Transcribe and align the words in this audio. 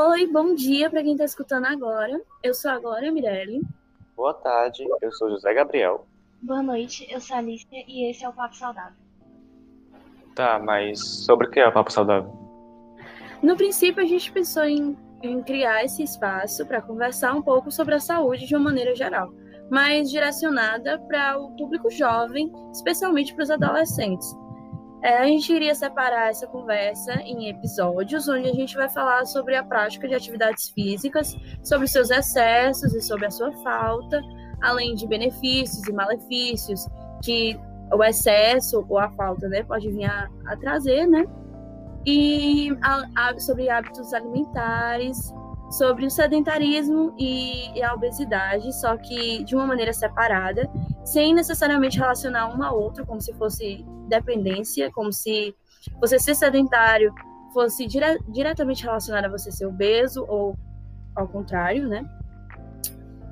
Oi, 0.00 0.28
bom 0.28 0.54
dia 0.54 0.88
para 0.88 1.02
quem 1.02 1.12
está 1.12 1.24
escutando 1.24 1.66
agora. 1.66 2.22
Eu 2.40 2.54
sou 2.54 2.70
a 2.70 2.78
Glória 2.78 3.10
Mirelli. 3.10 3.60
Boa 4.16 4.32
tarde, 4.32 4.86
eu 5.02 5.10
sou 5.10 5.28
José 5.28 5.52
Gabriel. 5.52 6.06
Boa 6.40 6.62
noite, 6.62 7.04
eu 7.10 7.20
sou 7.20 7.34
a 7.34 7.40
Alicia 7.40 7.84
e 7.88 8.08
esse 8.08 8.24
é 8.24 8.28
o 8.28 8.32
Papo 8.32 8.54
Saudável. 8.54 8.96
Tá, 10.36 10.60
mas 10.60 11.04
sobre 11.24 11.48
o 11.48 11.50
que 11.50 11.58
é 11.58 11.66
o 11.66 11.72
Papo 11.72 11.92
Saudável? 11.92 12.32
No 13.42 13.56
princípio, 13.56 14.00
a 14.00 14.06
gente 14.06 14.30
pensou 14.30 14.62
em, 14.62 14.96
em 15.20 15.42
criar 15.42 15.84
esse 15.84 16.04
espaço 16.04 16.64
para 16.64 16.80
conversar 16.80 17.34
um 17.34 17.42
pouco 17.42 17.68
sobre 17.72 17.96
a 17.96 18.00
saúde 18.00 18.46
de 18.46 18.54
uma 18.54 18.66
maneira 18.66 18.94
geral, 18.94 19.34
mas 19.68 20.10
direcionada 20.10 21.00
para 21.08 21.36
o 21.40 21.56
público 21.56 21.90
jovem, 21.90 22.52
especialmente 22.72 23.34
para 23.34 23.42
os 23.42 23.50
adolescentes. 23.50 24.32
É, 25.02 25.18
a 25.18 25.24
gente 25.26 25.52
iria 25.52 25.74
separar 25.74 26.30
essa 26.30 26.46
conversa 26.46 27.12
em 27.22 27.48
episódios, 27.48 28.28
onde 28.28 28.48
a 28.48 28.52
gente 28.52 28.74
vai 28.76 28.88
falar 28.88 29.24
sobre 29.26 29.54
a 29.54 29.62
prática 29.62 30.08
de 30.08 30.14
atividades 30.14 30.70
físicas, 30.70 31.36
sobre 31.62 31.86
seus 31.86 32.10
excessos 32.10 32.92
e 32.92 33.00
sobre 33.00 33.26
a 33.26 33.30
sua 33.30 33.52
falta, 33.62 34.20
além 34.60 34.94
de 34.94 35.06
benefícios 35.06 35.86
e 35.86 35.92
malefícios 35.92 36.86
que 37.22 37.58
o 37.92 38.02
excesso 38.02 38.84
ou 38.88 38.98
a 38.98 39.10
falta 39.12 39.48
né, 39.48 39.62
pode 39.62 39.88
vir 39.90 40.04
a, 40.04 40.28
a 40.46 40.56
trazer, 40.56 41.06
né? 41.06 41.24
E 42.04 42.76
a, 42.82 43.04
a, 43.14 43.38
sobre 43.38 43.68
hábitos 43.68 44.12
alimentares, 44.12 45.32
sobre 45.70 46.06
o 46.06 46.10
sedentarismo 46.10 47.14
e, 47.18 47.82
a 47.82 47.94
obesidade, 47.94 48.74
só 48.80 48.96
que 48.96 49.44
de 49.44 49.54
uma 49.54 49.66
maneira 49.66 49.92
separada, 49.92 50.68
sem 51.04 51.34
necessariamente 51.34 51.98
relacionar 51.98 52.48
um 52.54 52.62
ao 52.62 52.80
outro, 52.80 53.06
como 53.06 53.20
se 53.20 53.32
fosse 53.34 53.84
dependência, 54.08 54.90
como 54.92 55.12
se 55.12 55.54
você 56.00 56.18
ser 56.18 56.34
sedentário 56.34 57.12
fosse 57.52 57.86
dire 57.86 58.18
diretamente 58.28 58.84
relacionado 58.84 59.26
a 59.26 59.28
você 59.28 59.50
ser 59.50 59.66
obeso 59.66 60.24
ou 60.28 60.56
ao 61.14 61.26
contrário, 61.26 61.88
né? 61.88 62.08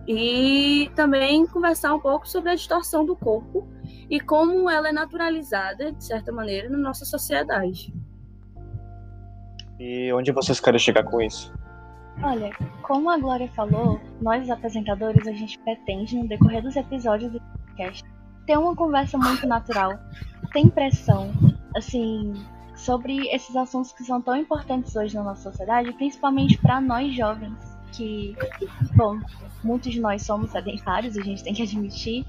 E 0.09 0.91
também 0.95 1.47
conversar 1.47 1.93
um 1.95 2.01
pouco 2.01 2.29
sobre 2.29 2.51
a 2.51 2.55
distorção 2.55 3.05
do 3.05 3.17
corpo 3.17 3.69
e 4.09 4.21
como 4.21 4.71
ela 4.71 4.89
é 4.89 4.93
naturalizada, 4.93 5.93
de 5.93 6.05
certa 6.05 6.31
maneira, 6.33 6.69
na 6.69 6.79
nossa 6.79 7.05
sociedade. 7.05 7.93
E 9.79 10.13
onde 10.13 10.33
vocês 10.33 10.61
querem 10.61 10.79
chegar 10.79 11.03
com 11.03 11.21
isso? 11.21 11.53
Olha, 12.23 12.51
como 12.83 13.11
a 13.11 13.19
Glória 13.19 13.49
falou, 13.55 14.01
nós 14.21 14.49
apresentadores 14.49 15.27
a 15.27 15.33
gente 15.33 15.59
pretende, 15.59 16.17
no 16.17 16.27
decorrer 16.27 16.63
dos 16.63 16.75
episódios 16.75 17.31
do 17.31 17.41
podcast, 17.41 18.03
ter 18.47 18.59
uma 18.59 18.75
conversa 18.75 19.19
muito 19.19 19.47
natural, 19.47 19.99
sem 20.53 20.69
pressão, 20.71 21.31
assim, 21.77 22.33
sobre 22.75 23.29
esses 23.29 23.55
assuntos 23.55 23.93
que 23.93 24.03
são 24.03 24.21
tão 24.23 24.37
importantes 24.37 24.97
hoje 24.97 25.15
na 25.15 25.23
nossa 25.23 25.51
sociedade, 25.51 25.93
principalmente 25.93 26.57
para 26.59 26.81
nós 26.81 27.15
jovens, 27.15 27.59
que, 27.93 28.35
bom, 28.95 29.21
muitos 29.63 29.93
de 29.93 30.01
nós 30.01 30.23
somos 30.23 30.51
sedentários, 30.51 31.19
a 31.19 31.23
gente 31.23 31.45
tem 31.45 31.53
que 31.53 31.63
admitir, 31.63 32.25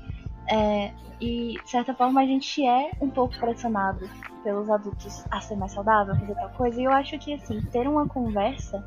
é, 0.49 0.91
e 1.21 1.53
de 1.63 1.69
certa 1.69 1.93
forma 1.93 2.21
a 2.21 2.25
gente 2.25 2.65
é 2.65 2.91
um 3.01 3.09
pouco 3.09 3.37
pressionado 3.39 4.07
pelos 4.43 4.69
adultos 4.69 5.25
a 5.31 5.39
ser 5.39 5.55
mais 5.55 5.71
saudável, 5.71 6.15
fazer 6.15 6.35
tal 6.35 6.49
coisa, 6.49 6.81
e 6.81 6.83
eu 6.83 6.91
acho 6.91 7.17
que, 7.19 7.33
assim, 7.33 7.61
ter 7.71 7.87
uma 7.87 8.05
conversa 8.07 8.83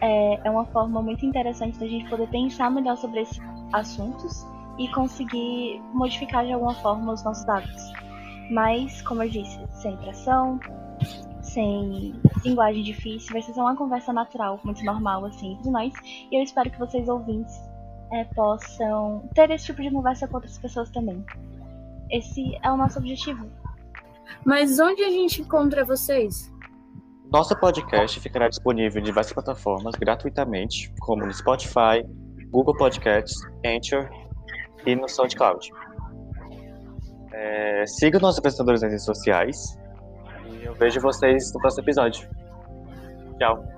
é, 0.00 0.40
é 0.46 0.50
uma 0.50 0.64
forma 0.66 1.00
muito 1.02 1.24
interessante 1.24 1.78
da 1.78 1.86
gente 1.86 2.08
poder 2.08 2.28
pensar 2.28 2.70
melhor 2.70 2.96
sobre 2.96 3.22
esses 3.22 3.40
assuntos 3.72 4.46
e 4.78 4.88
conseguir 4.88 5.80
modificar 5.92 6.44
de 6.44 6.52
alguma 6.52 6.74
forma 6.74 7.12
os 7.12 7.24
nossos 7.24 7.48
hábitos. 7.48 7.92
Mas, 8.50 9.02
como 9.02 9.22
eu 9.22 9.30
disse, 9.30 9.58
sem 9.72 9.96
pressão, 9.96 10.60
sem 11.42 12.14
linguagem 12.44 12.82
difícil, 12.82 13.32
vai 13.32 13.42
ser 13.42 13.54
só 13.54 13.62
uma 13.62 13.76
conversa 13.76 14.12
natural, 14.12 14.60
muito 14.62 14.84
normal, 14.84 15.24
assim, 15.24 15.54
entre 15.54 15.70
nós. 15.70 15.92
E 16.30 16.38
eu 16.38 16.42
espero 16.42 16.70
que 16.70 16.78
vocês 16.78 17.08
ouvintes 17.08 17.58
é, 18.12 18.24
possam 18.24 19.28
ter 19.34 19.50
esse 19.50 19.66
tipo 19.66 19.82
de 19.82 19.90
conversa 19.90 20.28
com 20.28 20.36
outras 20.36 20.58
pessoas 20.58 20.90
também. 20.90 21.24
Esse 22.10 22.56
é 22.62 22.70
o 22.70 22.76
nosso 22.76 22.98
objetivo. 22.98 23.46
Mas 24.44 24.78
onde 24.78 25.02
a 25.02 25.10
gente 25.10 25.42
encontra 25.42 25.84
vocês? 25.84 26.52
Nosso 27.32 27.58
podcast 27.58 28.20
ficará 28.20 28.48
disponível 28.48 29.00
em 29.00 29.04
diversas 29.04 29.32
plataformas 29.32 29.94
gratuitamente, 29.96 30.92
como 31.00 31.26
no 31.26 31.32
Spotify, 31.32 32.04
Google 32.50 32.76
Podcasts, 32.76 33.36
Anchor 33.64 34.08
e 34.86 34.94
no 34.94 35.08
SoundCloud. 35.08 35.68
É, 37.32 37.84
siga 37.86 38.18
nossos 38.18 38.38
apresentadores 38.38 38.80
nas 38.80 38.90
redes 38.90 39.04
sociais 39.04 39.76
e 40.48 40.64
eu 40.64 40.74
vejo 40.74 41.00
vocês 41.00 41.52
no 41.52 41.60
próximo 41.60 41.84
episódio. 41.84 42.28
Tchau. 43.38 43.75